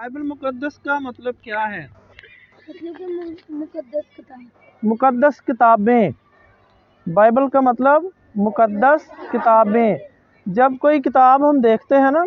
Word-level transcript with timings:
Bible 0.00 0.22
मुकद्दस 0.22 0.76
का 0.78 0.98
मतलब 1.00 1.34
क्या 1.44 1.60
है? 1.60 1.82
मतलब 2.70 2.96
कि 2.96 3.54
मुकद्दस 3.54 4.04
किताब। 4.16 4.46
मुकद्दस 4.84 5.40
किताबें। 5.40 6.12
बाइबल 7.06 7.48
का 7.48 7.60
मतलब 7.60 8.10
मुकद्दस 8.36 9.10
किताबें। 9.32 9.98
जब 10.46 10.78
कोई 10.78 11.00
किताब 11.00 11.44
हम 11.44 11.60
देखते 11.62 11.96
हैं 11.96 12.12
ना 12.12 12.24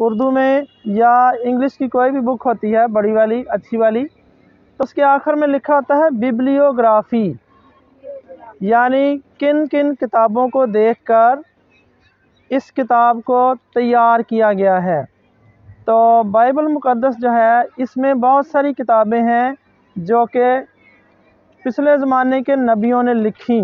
उर्दू 0.00 0.30
में 0.30 0.66
या 0.86 1.12
इंग्लिश 1.44 1.76
की 1.76 1.88
कोई 1.88 2.10
भी 2.10 2.20
बुक 2.20 2.42
होती 2.42 2.70
है 2.70 2.86
बड़ी 2.88 3.12
वाली 3.12 3.42
अच्छी 3.50 3.76
वाली 3.76 4.04
तो 4.04 4.84
उसके 4.84 5.02
आखिर 5.02 5.34
में 5.34 5.46
लिखा 5.48 5.74
होता 5.74 6.04
है 6.04 6.10
बिब्लियोग्राफी। 6.10 7.26
यानी 8.62 9.16
किन 9.40 9.66
किन 9.66 9.94
किताबों 9.94 10.48
को 10.48 10.66
देखकर 10.66 11.42
इस 12.50 12.70
किताब 12.70 13.22
को 13.22 13.54
तैयार 13.54 14.22
किया 14.22 14.52
गया 14.52 14.78
है। 14.80 15.09
तो 15.90 16.24
बाइबल 16.24 16.66
मुक़दस 16.68 17.14
जो 17.14 17.30
है, 17.30 17.66
इसमें 17.78 18.20
बहुत 18.20 18.46
सारी 18.46 18.72
किताबें 18.72 19.20
हैं 19.20 19.56
जो 19.96 20.26
कि 20.26 20.60
पिछले 21.64 21.96
ज़माने 21.98 22.42
के 22.42 22.56
नबियों 22.56 23.02
ने 23.02 23.14
लिखी। 23.14 23.60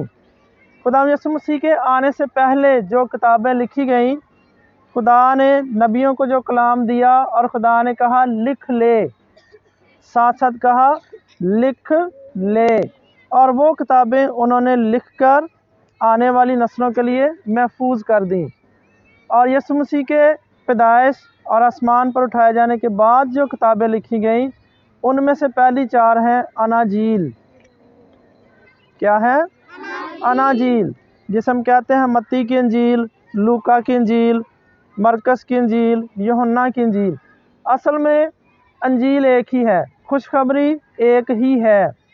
खुदा 0.85 1.03
यसु 1.13 1.31
मसीह 1.31 1.59
के 1.59 1.73
आने 1.89 2.11
से 2.13 2.27
पहले 2.27 2.81
जो 2.83 3.05
किताबें 3.05 3.53
लिखी 3.55 3.87
गईं, 3.87 4.17
खुदा 4.97 5.35
ने 5.35 5.63
नबियों 5.63 6.15
को 6.15 6.27
जो 6.27 6.41
कलाम 6.41 6.87
दिया 6.87 7.13
और 7.23 7.47
खुदा 7.47 7.83
ने 7.83 7.95
कहा, 7.95 8.25
लिख 8.25 8.71
ले। 8.71 9.07
साथ 10.15 10.33
साथ 10.33 10.59
कहा, 10.59 10.91
लिख 11.43 11.93
ले। 12.37 12.89
और 13.31 13.51
वो 13.51 13.73
किताबें 13.73 14.27
उन्होंने 14.27 14.77
लिखकर 14.77 15.49
आने 16.01 16.31
वाली 16.31 16.57
नस्लों 16.57 16.91
के 16.91 17.03
लिए 17.03 17.31
महफूज 17.49 18.03
कर 18.03 18.25
दी। 18.25 18.47
और 19.31 19.51
यसु 19.51 19.75
मसीह 19.75 20.03
के 20.03 20.35
पैदाइश 20.69 21.25
और 21.49 21.63
आसमान 21.63 22.13
पर 22.13 22.23
उठाए 22.23 22.53
जाने 22.53 22.77
के 22.79 22.89
बाद 22.89 23.29
जो 23.29 23.47
किताबें 23.47 23.89
लिखी 23.89 24.19
गईं, 24.19 24.51
उनमें 25.05 25.35
से 25.35 25.49
पहली 25.49 25.87
चार 25.87 26.19
हैं 26.19 26.43
अनाजील। 26.59 27.33
क्या 29.01 29.17
है? 29.17 29.41
अनाजील, 30.25 30.95
जिसे 31.29 31.51
हम 31.51 31.63
कहते 31.63 31.95
हैं 31.95 32.07
मत्ती 32.07 32.45
की 32.45 32.57
अंजील, 32.57 33.09
लूका 33.37 33.81
की 33.81 33.95
अंजील, 33.95 34.43
मरकस 34.97 35.45
की 35.45 35.55
अंजील, 35.55 36.09
यूहन्ना 36.19 36.69
की 36.71 36.83
अंजील। 36.83 37.17
असल 37.65 37.99
में 37.99 38.29
अंजील 38.83 39.25
एक 39.25 39.47
ही 39.53 39.63
है, 39.65 39.85
खुशखबरी 40.09 40.71
एक 41.01 41.31
ही 41.31 41.59
है। 41.59 42.07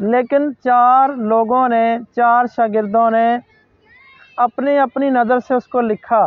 लेकिन 0.00 0.52
चार 0.52 1.14
लोगों 1.16 1.68
ने, 1.68 1.98
चार 2.16 2.46
शागिर्दों 2.46 3.10
ने 3.10 3.40
अपनी 4.38 4.76
अपनी 4.76 5.10
नज़र 5.10 5.40
से 5.40 5.54
उसको 5.54 5.80
लिखा। 5.80 6.26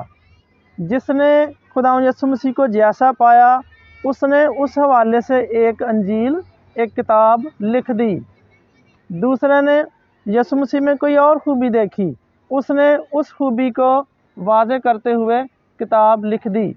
जिसने 0.79 1.45
खुदा 1.73 1.99
यसु 2.01 2.27
मसीह 2.27 2.51
को 2.51 2.67
जैसा 2.67 3.11
पाया, 3.11 3.61
उसने 4.03 4.45
उस 4.47 4.77
हवाले 4.77 5.21
से 5.21 5.39
एक 5.67 5.83
अंजील, 5.83 6.41
एक 6.75 6.93
किताब 6.93 7.49
लिख 7.61 7.91
दी। 7.91 8.13
दूसरे 9.09 9.61
ने 9.61 9.83
यसु 10.25 10.55
मसीह 10.55 10.81
में 10.81 10.95
कोई 10.97 11.15
और 11.15 11.39
खूबी 11.39 11.69
देखी। 11.69 12.15
उसने 12.51 12.95
उस 12.97 13.31
खूबी 13.31 13.69
को 13.71 13.99
वाजे 14.37 14.79
करते 14.79 15.11
हुए 15.11 15.43
किताब 15.79 16.25
लिख 16.25 16.47
दी। 16.47 16.75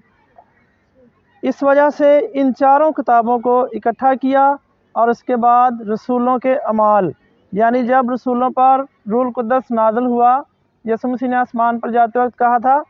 इस 1.43 1.63
वजह 1.63 1.89
से 1.89 2.19
इन 2.19 2.51
चारों 2.53 2.91
किताबों 2.91 3.39
को 3.39 3.55
इकट्ठा 3.67 4.13
किया 4.15 4.45
और 4.95 5.09
उसके 5.09 5.35
बाद 5.35 5.79
रसूलों 5.87 6.37
के 6.39 6.53
अमाल, 6.55 7.13
यानी 7.53 7.83
जब 7.83 8.11
रसूलों 8.11 8.49
पर 8.49 8.85
रूल 9.07 9.31
कुदस 9.31 9.71
नाजल 9.71 10.05
हुआ 10.05 10.41
यसु 10.85 11.07
मसीह 11.07 11.29
ने 11.29 11.35
आसमान 11.35 11.79
पर 11.79 11.91
जाते 11.91 12.19
वक्त 12.19 12.37
कहा 12.37 12.59
था 12.59 12.83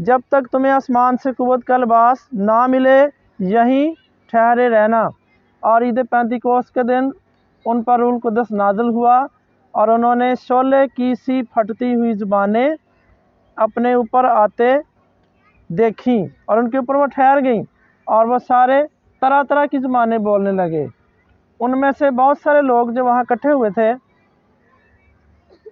जब 0.00 0.22
तक 0.30 0.46
तुम्हें 0.52 0.72
आसमान 0.72 1.16
से 1.16 1.32
कुवत 1.32 1.62
का 1.62 1.76
लिबास 1.76 2.28
ना 2.34 2.66
मिले, 2.66 3.00
यहीं 3.46 3.94
ठहरे 4.32 4.68
रहना। 4.68 5.08
और 5.62 5.84
ईद 5.84 5.98
पैंतीकोस 6.06 6.70
के 6.70 6.82
दिन 6.84 7.12
उन 7.66 7.82
पर 7.82 7.98
रूल 8.00 8.18
कुदस 8.18 8.52
नाजल 8.52 8.88
हुआ 8.90 9.16
और 9.74 9.90
उन्होंने 9.90 10.34
शोले 10.38 10.86
की 10.88 11.14
सी 11.16 11.42
फटती 11.56 11.92
हुई 11.92 12.14
ज़ुबानें 12.14 12.76
अपने 13.56 13.94
ऊपर 13.94 14.26
आते 14.26 14.78
देखी 15.70 16.18
और 16.48 16.58
उनके 16.58 16.78
ऊपर 16.78 16.96
वो 16.96 17.06
ठहर 17.08 17.40
गईं 17.40 17.64
और 18.06 18.26
वो 18.26 18.38
सारे 18.40 18.82
तरह 19.22 19.42
तरह 19.42 19.66
की 19.66 19.78
ज़ुबानें 19.78 20.22
बोलने 20.22 20.52
लगे। 20.54 20.86
उनमें 21.60 21.90
से 21.92 22.10
बहुत 22.12 22.38
सारे 22.40 22.60
लोग 22.62 22.92
जो 22.94 23.04
वहाँ 23.04 23.22
इकट्ठे 23.22 23.48
हुए 23.50 23.70
थे, 23.70 23.90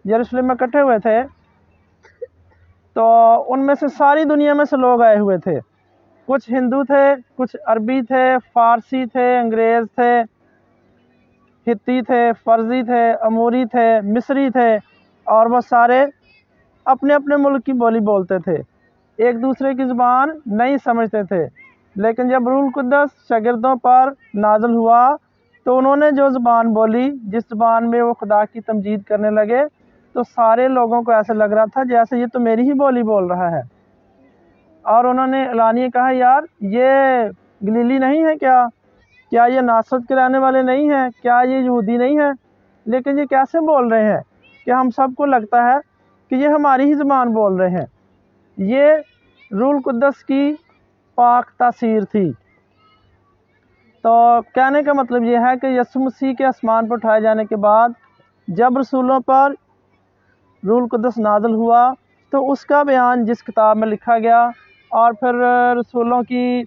यरूशलेम 0.07 0.45
में 0.45 0.55
इकट्ठे 0.55 0.81
हुए 0.81 0.99
थे 0.99 1.23
तो 2.99 3.35
उनमें 3.49 3.75
से 3.75 3.89
सारी 3.89 4.25
दुनिया 4.25 4.55
में 4.55 4.65
से 4.65 4.77
लोग 4.77 5.03
आए 5.03 5.17
हुए 5.17 5.39
थे। 5.39 5.61
कुछ 6.29 6.51
हिंदू 6.51 6.83
थे, 6.85 7.15
कुछ 7.17 7.55
अरबी 7.69 8.01
थे, 8.03 8.39
फ़ारसी 8.39 9.07
थे, 9.07 9.37
अंग्रेज़ 9.37 9.87
थे, 9.99 10.19
हित्ती 11.67 12.03
थे, 12.03 12.33
फ़र्जी 12.33 12.83
थे, 12.83 13.13
अमूरी 13.13 13.65
थे, 13.67 14.01
मिस्री 14.01 14.51
थे, 14.51 14.77
और 15.27 15.49
वह 15.49 15.61
सारे 15.61 16.01
अपने 16.87 17.15
अपने 17.15 17.37
मुल्क 17.37 17.65
की 17.65 17.73
बोली 17.73 18.01
बोलते 18.01 18.39
थे। 18.39 18.59
एक 19.19 19.41
दूसरे 19.41 19.75
की 19.75 19.85
ज़ुबान 19.85 20.41
नहीं 20.49 20.77
समझते 20.79 21.25
थे। 21.25 21.45
लेकिन 21.97 22.29
जब 22.31 22.49
रूल 22.49 22.71
कुदस 22.71 23.11
शागिर्दों 23.29 23.77
पर 23.77 24.15
नाजल 24.37 24.75
हुआ 24.75 25.17
तो 25.67 25.77
उन्होंने 25.79 26.13
जो 26.13 26.31
ज़ुबान 26.31 26.69
बोली, 26.69 27.11
जिस 27.11 27.45
ज़ुबान 27.45 27.85
में 27.85 28.01
वो 28.03 28.13
खुदा 28.13 28.45
की 28.45 28.61
तमजीद 28.61 29.05
करने 29.05 29.31
लगे 29.31 29.63
तो 30.15 30.23
सारे 30.23 30.69
लोगों 30.69 31.03
को 31.03 31.13
ऐसे 31.13 31.35
लग 31.35 31.53
रहा 31.53 31.67
था 31.67 31.85
जैसे 31.85 32.21
ये 32.21 32.27
तो 32.27 32.41
मेरी 32.41 32.63
ही 32.63 32.73
बोली 32.73 33.03
बोल 33.03 33.29
रहा 33.29 33.49
है। 33.49 33.63
और 34.87 35.07
उन्होंने 35.07 35.49
एलानिए 35.49 35.89
कहा, 35.89 36.11
यार, 36.11 36.47
ये 36.63 37.31
गलीली 37.65 37.99
नहीं 37.99 38.25
है 38.25 38.37
क्या? 38.37 38.71
क्या 39.31 39.47
ये 39.47 39.61
नासरत 39.61 40.03
के 40.09 40.15
रहने 40.15 40.39
वाले 40.39 40.63
नहीं 40.63 40.91
हैं? 40.91 41.11
क्या 41.23 41.43
ये 41.43 41.61
यहूदी 41.61 41.97
नहीं 41.99 42.19
है? 42.19 42.35
लेकिन 42.89 43.19
ये 43.19 43.27
कैसे 43.27 43.61
बोल 43.61 43.91
रहे 43.93 44.05
हैं 44.05 44.23
कि 44.65 44.71
हम 44.71 44.91
सबको 44.91 45.27
लगता 45.27 45.63
है 45.63 45.81
कि 46.31 46.37
ये 46.37 46.49
हमारी 46.49 46.85
ही 46.85 46.95
ज़बान 46.95 47.29
बोल 47.29 47.61
रहे 47.61 47.71
हैं? 47.71 47.87
ये 48.59 48.97
रूल 49.53 49.81
कुद्दस 49.81 50.23
की 50.23 50.53
पाक 51.17 51.51
तासीर 51.59 52.05
थी। 52.05 52.31
तो 54.05 54.41
कहने 54.41 54.83
का 54.83 54.95
मतलब 54.95 55.25
ये 55.25 55.39
है 55.39 55.57
कि 55.57 55.79
यसु 55.79 56.01
मसीह 56.01 56.35
के 56.35 56.45
आसमान 56.45 56.89
पर 56.89 56.95
उठाए 56.95 57.21
जाने 57.21 57.45
के 57.45 57.57
बाद 57.57 57.95
जब 58.51 58.79
रसूलों 58.79 59.21
पर 59.21 59.55
रूल 60.63 60.87
कुद्दस 60.89 61.19
नाजल 61.19 61.53
हुआ। 61.55 61.83
तो 62.33 62.41
उसका 62.53 62.83
बयान 62.85 63.25
जिस 63.25 63.43
किताब 63.43 63.77
में 63.77 63.87
लिखा 63.89 64.19
गया 64.19 64.41
और 64.91 65.15
फिर 65.15 65.35
रसूलों 65.79 66.23
की 66.23 66.63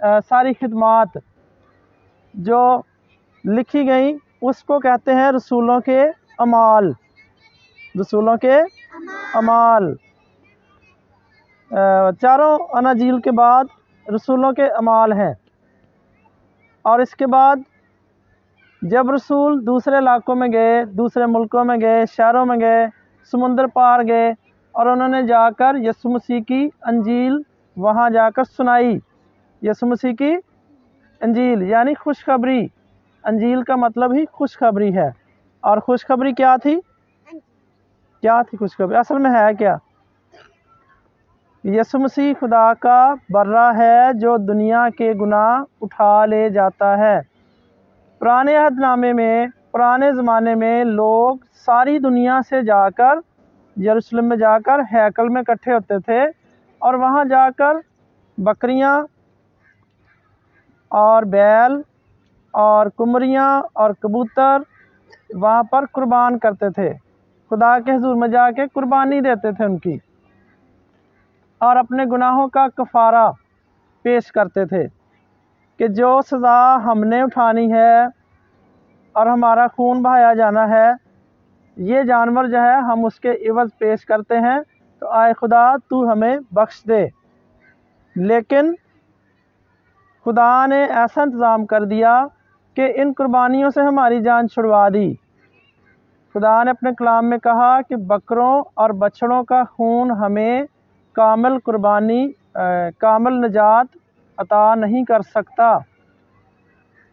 अ, 0.00 0.20
सारी 0.20 0.52
खिदमात 0.52 1.18
जो 2.34 2.60
लिखी 3.44 3.84
गई 3.84 4.12
उसको 4.42 4.78
कहते 4.78 5.12
हैं 5.12 5.30
रसूलों 5.32 5.80
के 5.80 6.00
अमाल। 6.40 6.94
रसूलों 7.94 8.36
के 8.36 8.58
अमाल। 9.38 9.96
चारों 12.20 12.58
अनाजील 12.78 13.18
के 13.20 13.30
बाद 13.30 13.68
रसूलों 14.06 14.52
के 14.52 14.68
अमाल 14.80 15.12
हैं। 15.12 15.34
और 16.84 17.00
इसके 17.02 17.26
बाद 17.26 17.64
जब 18.82 19.10
रसूल 19.10 19.60
दूसरे 19.64 19.98
इलाकों 19.98 20.34
में 20.34 20.50
गए 20.50 20.84
दूसरे 20.94 21.26
मुल्कों 21.26 21.64
में 21.64 21.78
गए 21.80 22.04
शहरों 22.06 22.44
में 22.44 22.58
गए 22.58 22.86
समुंदर 23.32 23.66
पार 23.66 24.02
गए 24.02 24.34
और 24.74 24.88
उन्होंने 24.88 25.26
जाकर 25.26 25.76
यसु 25.76 26.08
मसीह 26.08 26.40
की 26.40 26.70
अंजील 26.84 27.44
वहाँ 27.78 28.10
जाकर 28.10 28.44
सुनाई। 28.44 29.00
यसु 29.64 29.86
मसीह 29.86 30.12
की 30.12 30.34
अंजील, 31.22 31.62
यानी 31.62 31.94
खुशखबरी। 31.94 32.70
अंजील 33.24 33.62
का 33.62 33.76
मतलब 33.76 34.14
ही 34.14 34.24
खुशखबरी 34.24 34.92
है। 34.92 35.14
और 35.64 35.80
खुशखबरी 35.80 36.32
क्या 36.32 36.56
थी? 36.56 36.76
क्या 38.22 38.42
थी 38.42 38.56
खुशखबरी? 38.56 38.96
असल 38.96 39.18
में 39.18 39.30
है 39.30 39.54
क्या? 39.54 39.78
यसु 41.66 41.98
मसीह 41.98 42.34
खुदा 42.34 42.74
का 42.74 43.14
बर्रा 43.14 43.70
है 43.72 44.14
जो 44.14 44.38
दुनिया 44.38 44.88
के 44.90 45.14
गुनाह 45.14 45.74
उठा 45.82 46.24
ले 46.24 46.50
जाता 46.50 46.96
है। 46.96 47.22
पुराने 48.20 48.56
अहदनामे 48.56 49.12
में 49.12 49.48
पुराने 49.76 50.10
ज़माने 50.12 50.54
में 50.54 50.84
लोग 50.84 51.44
सारी 51.56 51.98
दुनिया 51.98 52.40
से 52.42 52.62
जाकर, 52.64 53.20
यरूशलेम 53.76 54.24
में 54.24 54.36
जाकर 54.38 54.80
हैकल 54.92 55.28
में 55.28 55.40
इकट्ठे 55.40 55.72
होते 55.72 55.98
थे 56.00 56.20
और 56.82 56.96
वहाँ 56.96 57.24
जाकर 57.24 57.82
बकरियाँ 58.38 58.94
और 60.90 61.24
बैल 61.26 61.82
और 62.54 62.88
कुमरियाँ 62.88 63.50
और 63.76 63.92
कबूतर 64.02 64.64
वहाँ 65.34 65.62
पर 65.72 65.86
कुर्बान 65.86 66.38
करते 66.38 66.70
थे। 66.72 66.92
खुदा 67.50 67.78
के 67.78 67.92
हजूर 67.92 68.16
में 68.16 68.30
जाके 68.30 68.66
कुर्बानी 68.68 69.20
देते 69.20 69.52
थे 69.52 69.64
उनकी 69.64 70.00
और 71.60 71.76
अपने 71.76 72.06
गुनाहों 72.06 72.48
का 72.48 72.68
कफ़ारा 72.80 73.28
पेश 74.04 74.30
करते 74.30 74.66
थे 74.66 74.86
कि 74.88 75.88
जो 75.94 76.20
सज़ा 76.24 76.60
हमने 76.82 77.22
उठानी 77.22 77.70
है 77.70 78.15
और 79.16 79.28
हमारा 79.28 79.66
खून 79.68 80.02
बहाया 80.02 80.32
जाना 80.34 80.64
है। 80.66 80.96
ये 81.76 82.04
जानवर 82.04 82.46
जो 82.46 82.58
है, 82.58 82.80
हम 82.82 83.04
उसके 83.04 83.32
इवज़ 83.46 83.70
पेश 83.80 84.04
करते 84.04 84.34
हैं। 84.36 84.62
तो 85.02 85.06
आए 85.08 85.32
खुदा, 85.32 85.76
तू 85.76 86.04
हमें 86.06 86.38
बख्श 86.54 86.82
दे। 86.86 87.08
लेकिन 88.16 88.76
खुदा 90.26 90.66
ने 90.66 90.82
ऐसा 90.82 91.22
इंतज़ाम 91.22 91.64
कर 91.64 91.84
दिया 91.84 92.14
कि 92.76 92.86
इन 92.92 93.12
कुर्बानियों 93.12 93.70
से 93.70 93.80
हमारी 93.80 94.20
जान 94.20 94.46
छुड़वा 94.46 94.88
दी। 94.90 95.12
खुदा 96.34 96.62
ने 96.64 96.70
अपने 96.70 96.92
कलाम 96.92 97.24
में 97.24 97.38
कहा 97.38 97.80
कि 97.82 97.96
बकरों 97.96 98.62
और 98.78 98.92
बछड़ों 98.92 99.42
का 99.44 99.62
खून 99.66 100.10
हमें 100.12 100.66
कामल 101.16 101.58
कुर्बानी 101.58 102.34
कामल 102.56 103.34
नजात 103.44 103.88
अता 104.38 104.74
नहीं 104.74 105.04
कर 105.04 105.22
सकता। 105.22 105.68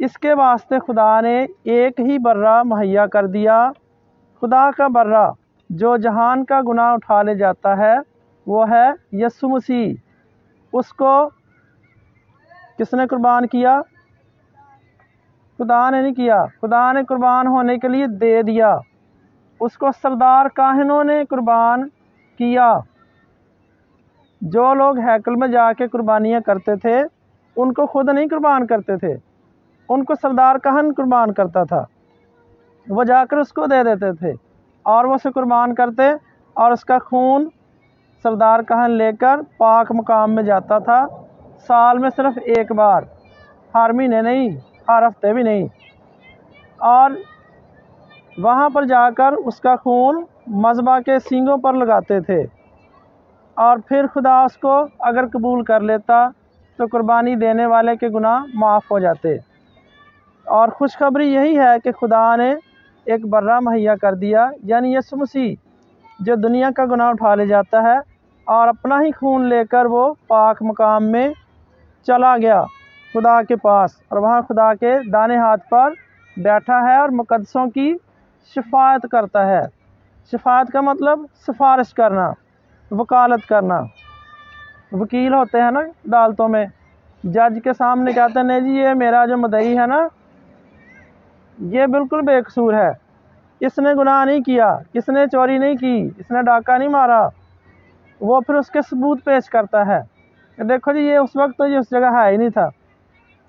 इसके 0.01 0.33
वास्ते 0.33 0.79
खुदा 0.79 1.21
ने 1.21 1.47
एक 1.67 1.99
ही 1.99 2.19
बर्रा 2.19 2.63
मुहैया 2.63 3.07
कर 3.07 3.27
दिया। 3.27 3.73
खुदा 4.39 4.71
का 4.71 4.87
बर्रा, 4.87 5.33
जो 5.71 5.97
जहान 5.97 6.43
का 6.43 6.61
गुनाह 6.61 6.93
उठा 6.93 7.21
ले 7.21 7.35
जाता 7.35 7.75
है, 7.75 8.01
वो 8.47 8.65
है 8.65 8.95
यसु 9.13 9.49
मसीह। 9.49 9.97
उसको 10.77 11.27
किसने 12.77 13.07
कुर्बान 13.07 13.45
किया? 13.45 13.81
खुदा 15.57 15.89
ने 15.89 16.01
नहीं 16.01 16.13
किया। 16.13 16.45
खुदा 16.45 16.93
ने 16.93 17.03
कुर्बान 17.03 17.47
होने 17.47 17.77
के 17.77 17.87
लिए 17.87 18.07
दे 18.07 18.43
दिया। 18.43 18.81
उसको 19.61 19.91
सरदार 19.91 20.47
काहिनों 20.47 21.03
ने 21.03 21.25
कुर्बान 21.25 21.83
किया। 22.37 22.83
जो 24.43 24.73
लोग 24.73 24.99
हैकल 24.99 25.35
में 25.35 25.51
जाके 25.51 25.87
कुर्बानियाँ 25.87 26.41
करते 26.41 26.77
थे, 26.77 27.09
उनको 27.57 27.85
खुद 27.85 28.09
नहीं 28.09 28.27
कुर्बान 28.27 28.65
करते 28.65 28.97
थे। 28.97 29.32
उनको 29.89 30.15
सरदार 30.15 30.57
कहन 30.57 30.91
कुर्बान 30.91 31.31
करता 31.31 31.63
था। 31.65 31.85
वो 32.87 33.03
जाकर 33.03 33.37
उसको 33.37 33.67
दे 33.67 33.83
देते 33.83 34.13
थे 34.13 34.35
और 34.85 35.05
वो 35.05 35.15
उसे 35.15 35.29
कुर्बान 35.29 35.73
करते 35.73 36.13
और 36.55 36.73
उसका 36.73 36.97
खून 36.99 37.49
सरदार 38.25 38.61
कहन 38.61 38.91
लेकर 38.91 39.41
पाक 39.59 39.91
मकाम 39.91 40.31
में 40.31 40.43
जाता 40.45 40.79
था। 40.79 41.05
साल 41.59 41.99
में 41.99 42.09
सिर्फ़ 42.09 42.39
एक 42.39 42.71
बार, 42.73 43.07
हर 43.73 43.91
महीने 43.93 44.21
नहीं, 44.21 44.49
हर 44.89 45.03
हफ़्ते 45.03 45.33
भी 45.33 45.43
नहीं। 45.43 45.69
और 46.79 47.17
वहाँ 48.39 48.69
पर 48.69 48.85
जाकर 48.85 49.33
उसका 49.33 49.75
खून 49.75 50.25
मजबा 50.49 50.99
के 50.99 51.19
सींगों 51.19 51.57
पर 51.57 51.75
लगाते 51.75 52.19
थे। 52.21 52.43
और 53.57 53.81
फिर 53.81 54.07
खुदा 54.07 54.43
उसको 54.45 54.69
अगर 55.03 55.25
कबूल 55.25 55.63
कर 55.63 55.81
लेता 55.81 56.27
तो 56.79 56.87
कुर्बानी 56.87 57.35
देने 57.35 57.65
वाले 57.65 57.95
के 57.95 58.09
गुनाह 58.09 58.45
माफ़ 58.55 58.87
हो 58.91 58.99
जाते। 58.99 59.37
और 60.53 60.69
खुशखबरी 60.69 61.27
यही 61.27 61.55
है 61.55 61.77
कि 61.79 61.91
खुदा 61.91 62.35
ने 62.35 62.55
एक 63.07 63.25
बर्रा 63.25 63.59
मुहैया 63.61 63.95
कर 63.95 64.15
दिया, 64.15 64.51
यानी 64.65 64.95
यसु 64.95 65.17
मसीह, 65.17 65.55
जो 66.19 66.35
दुनिया 66.35 66.71
का 66.71 66.85
गुनाह 66.85 67.11
उठा 67.11 67.33
ले 67.35 67.47
जाता 67.47 67.81
है 67.81 68.01
और 68.47 68.67
अपना 68.67 68.99
ही 68.99 69.11
खून 69.11 69.47
लेकर 69.49 69.87
वो 69.87 70.05
पाक 70.29 70.63
मकाम 70.63 71.03
में 71.05 71.33
चला 72.07 72.35
गया, 72.37 72.61
खुदा 73.13 73.41
के 73.43 73.55
पास। 73.57 73.99
और 74.11 74.19
वहाँ 74.19 74.43
खुदा 74.43 74.73
के 74.75 74.97
दाने 75.09 75.37
हाथ 75.37 75.57
पर 75.73 75.95
बैठा 76.37 76.79
है 76.81 76.99
और 76.99 77.11
मुकदसों 77.11 77.67
की 77.69 77.93
शिफायत 78.55 79.05
करता 79.05 79.43
है। 79.45 79.67
शिफायत 80.31 80.69
का 80.69 80.81
मतलब 80.81 81.27
सिफारिश 81.45 81.91
करना, 81.93 82.33
वकालत 82.91 83.43
करना। 83.43 83.79
वकील 84.93 85.33
होते 85.33 85.57
हैं 85.57 85.71
ना 85.71 85.79
अदालतों 85.79 86.47
में, 86.47 86.67
जज 87.23 87.61
के 87.63 87.73
सामने 87.73 88.13
कहते 88.13 88.39
हैं, 88.39 88.45
नहीं 88.47 88.61
जी, 88.61 88.77
ये 88.77 88.93
मेरा 88.95 89.25
जो 89.25 89.37
मदई 89.37 89.75
है 89.75 89.87
ना 89.87 90.09
ये 91.57 91.87
बिल्कुल 91.87 92.21
बेकसूर 92.21 92.75
है। 92.75 92.91
इसने 93.61 93.93
गुनाह 93.95 94.23
नहीं 94.25 94.41
किया 94.41 94.67
इसने 94.95 95.25
चोरी 95.27 95.57
नहीं 95.59 95.75
की 95.77 95.97
इसने 96.19 96.41
डाका 96.43 96.77
नहीं 96.77 96.89
मारा। 96.89 97.29
वो 98.21 98.39
फिर 98.41 98.55
उसके 98.55 98.81
सबूत 98.81 99.21
पेश 99.23 99.47
करता 99.47 99.83
है। 99.83 100.01
देखो 100.57 100.93
जी 100.93 100.99
ये 100.99 101.17
उस 101.17 101.35
वक्त 101.37 101.55
तो 101.57 101.65
ये 101.65 101.77
उस 101.77 101.89
जगह 101.91 102.19
है 102.19 102.31
ही 102.31 102.37
नहीं 102.37 102.49
था। 102.49 102.69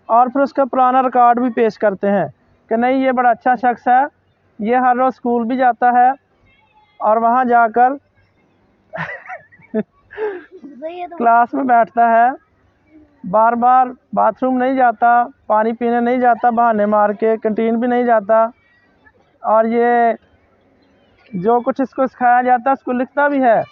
और 0.09 0.29
फिर 0.29 0.43
उसका 0.43 0.65
पुराना 0.65 1.01
रिकॉर्ड 1.01 1.39
भी 1.41 1.51
पेश 1.51 1.77
करते 1.77 2.07
हैं 2.09 2.29
कि 2.71 2.77
नहीं 2.77 3.03
ये 3.05 3.13
बड़ा 3.13 3.31
अच्छा 3.31 3.55
शख्स 3.57 3.89
है। 3.89 4.07
ये 4.59 4.77
हर 4.77 4.97
रोज़ 4.97 5.15
स्कूल 5.15 5.45
भी 5.45 5.57
जाता 5.57 5.91
है 5.91 6.13
और 7.01 7.19
वहाँ 7.19 7.45
जाकर 7.45 7.99
क्लास 11.17 11.55
में 11.55 11.67
बैठता 11.67 12.09
है। 12.09 12.33
बार 13.25 13.55
बार 13.55 13.89
बाथरूम 14.15 14.57
नहीं 14.59 14.75
जाता, 14.77 15.23
पानी 15.49 15.73
पीने 15.73 16.01
नहीं 16.01 16.19
जाता, 16.21 16.51
बहाने 16.51 16.87
मार 16.87 17.13
के 17.15 17.37
कंटीन 17.39 17.77
भी 17.81 17.87
नहीं 17.87 18.05
जाता। 18.05 18.51
और 19.43 19.67
ये 19.67 20.17
जो 21.33 21.61
कुछ 21.61 21.81
इसको 21.81 22.07
सिखाया 22.07 22.43
जाता 22.43 22.71
है, 22.71 22.73
उसको 22.73 22.93
लिखता 22.93 23.29
भी 23.29 23.41
है। 23.41 23.63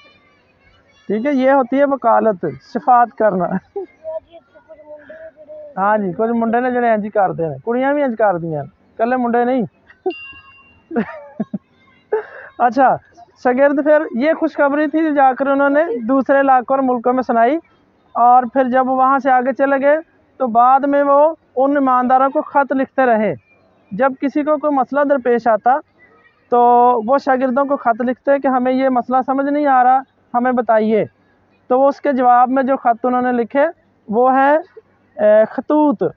ठीक 1.08 1.26
है, 1.26 1.34
ये 1.34 1.50
होती 1.50 1.76
है 1.76 1.84
वकालत 1.86 2.44
सिफात 2.64 3.12
करना। 3.12 3.58
हाँ 5.78 5.96
जी, 5.98 6.12
कुछ 6.12 6.30
मुंडे 6.30 6.60
ने 6.60 6.70
जड़े 6.70 6.92
इंज 6.94 7.08
करते 7.08 7.42
हैं 7.42 7.60
कुड़ियाँ 7.60 7.94
भी 7.94 8.02
इंज 8.02 8.14
कर 8.16 8.38
दया 8.38 8.62
कल 8.98 9.14
मुंडे 9.16 9.44
नहीं। 9.44 9.64
अच्छा 12.60 12.96
शगिर्द 13.44 13.80
फिर 13.84 14.06
ये 14.16 14.32
खुशखबरी 14.34 14.86
थी 14.88 15.12
जाकर 15.14 15.48
उन्होंने 15.48 15.84
दूसरे 16.06 16.40
इलाकों 16.40 16.76
और 16.76 16.82
मुल्कों 16.84 17.12
में 17.12 17.22
सुनाई। 17.22 17.58
और 18.14 18.48
फिर 18.48 18.68
जब 18.68 18.86
वहाँ 18.88 19.18
से 19.20 19.30
आगे 19.30 19.52
चले 19.54 19.78
गए 19.78 20.00
तो 20.40 20.46
बाद 20.48 20.84
में 20.86 21.02
वो 21.02 21.20
उन 21.56 21.76
ईमानदारों 21.76 22.30
को 22.30 22.42
ख़त 22.42 22.72
लिखते 22.72 23.04
रहे। 23.06 23.34
जब 23.92 24.14
किसी 24.16 24.42
को 24.42 24.56
कोई 24.58 24.70
मसला 24.72 25.04
दरपेश 25.04 25.46
आता 25.48 25.78
तो 26.52 26.60
वो 27.06 27.18
शागिर्दों 27.20 27.64
को 27.66 27.76
ख़त 27.78 28.02
लिखते 28.02 28.38
कि 28.38 28.48
हमें 28.48 28.72
ये 28.72 28.88
मसला 28.90 29.20
समझ 29.22 29.46
नहीं 29.46 29.66
आ 29.66 29.82
रहा, 29.82 30.02
हमें 30.34 30.54
बताइए। 30.54 31.04
तो 31.70 31.78
वो 31.78 31.88
उसके 31.88 32.12
जवाब 32.12 32.48
में 32.48 32.62
जो 32.66 32.76
ख़त 32.78 33.04
उन्होंने 33.06 33.32
लिखे, 33.32 33.66
वो 34.08 34.28
है 34.30 35.44
खतूत, 35.46 36.12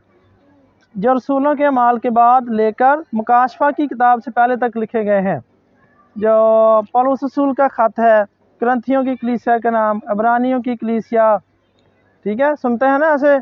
जो 0.95 1.13
रसूलों 1.13 1.55
के 1.55 1.69
माल 1.71 1.97
के 1.97 2.09
बाद 2.11 2.49
लेकर 2.51 3.03
मुकाशफा 3.15 3.71
की 3.71 3.87
किताब 3.87 4.21
से 4.21 4.31
पहले 4.31 4.55
तक 4.57 4.77
लिखे 4.77 5.03
गए 5.03 5.21
हैं। 5.21 5.39
जो 6.15 6.31
पौलुस 6.93 7.23
रसूल 7.23 7.53
का 7.53 7.67
ख़त 7.69 7.99
है, 7.99 8.23
ग्रंथियों 8.61 9.03
की 9.05 9.15
कलीसिया 9.15 9.57
का 9.59 9.69
नाम, 9.69 10.01
अबरानियों 10.09 10.61
की 10.61 10.75
कलीसिया 10.75 11.35
ठीक 12.25 12.39
है? 12.39 12.55
सुनते 12.55 12.85
हैं 12.85 12.99
ना 12.99 13.07
ऐसे? 13.13 13.37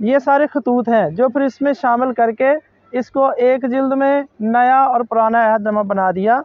ये 0.00 0.18
सारे 0.20 0.46
खतूत 0.46 0.88
हैं 0.88 1.14
जो 1.14 1.28
फिर 1.28 1.42
इसमें 1.42 1.72
शामिल 1.74 2.12
करके 2.12 2.52
इसको 2.92 3.30
एक 3.32 3.64
जल्द 3.66 3.92
में 3.94 4.24
नया 4.42 4.80
और 4.86 5.02
पुराना 5.04 5.44
अहदनामा 5.44 5.82
बना 5.84 6.10
दिया 6.12 6.42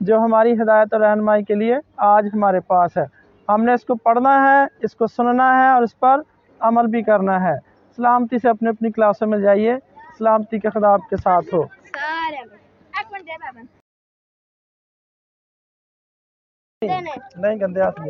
जो 0.00 0.18
हमारी 0.18 0.54
हदायत 0.54 0.94
और 0.94 1.00
रहनमाई 1.00 1.42
के 1.42 1.54
लिए 1.54 1.80
आज 2.00 2.30
हमारे 2.34 2.60
पास 2.62 2.98
है। 2.98 3.06
हमने 3.48 3.74
इसको 3.74 3.94
पढ़ना 3.96 4.34
है 4.42 4.68
इसको 4.84 5.06
सुनना 5.06 5.50
है 5.54 5.72
और 5.74 5.84
इस 5.84 5.92
पर 6.04 6.22
अमल 6.60 6.86
भी 6.86 7.02
करना 7.02 7.38
है। 7.38 7.56
सलामती 7.98 8.38
से 8.38 8.48
अपने 8.48 8.70
अपनी 8.70 8.90
क्लासों 8.90 9.26
में 9.26 9.40
जाइए। 9.42 9.78
सलामती 10.18 10.58
के 10.58 10.70
खिताब 10.70 11.00
के 11.10 11.16
साथ 11.16 11.54
हो। 11.54 11.68
नहीं 16.82 17.60
गंदे 17.60 17.80
हाथ 17.80 18.00